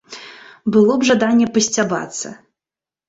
[0.77, 2.27] Было б жаданне пасцябацца.